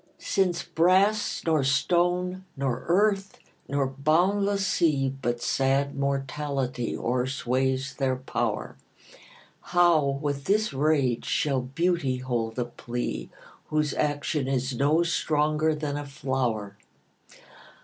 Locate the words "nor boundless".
3.67-4.65